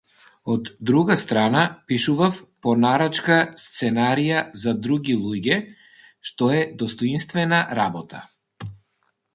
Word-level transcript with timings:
Од 0.51 0.77
друга 0.79 1.17
страна, 1.23 1.61
пишував 1.91 2.39
по 2.65 2.73
нарачка 2.85 3.37
сценарија 3.65 4.41
за 4.63 4.75
други 4.89 5.19
луѓе, 5.27 5.61
што 6.31 6.51
е 6.63 6.65
достоинствена 6.83 7.63
работа. 7.83 8.27